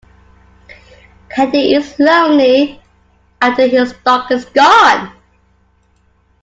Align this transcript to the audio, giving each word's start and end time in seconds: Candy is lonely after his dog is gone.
Candy 1.29 1.75
is 1.75 1.99
lonely 1.99 2.81
after 3.39 3.67
his 3.67 3.93
dog 4.03 4.31
is 4.31 4.45
gone. 4.45 5.13